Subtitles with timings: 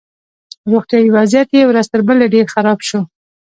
[0.71, 2.99] روغتیایي وضعیت یې ورځ تر بلې ډېر خراب شو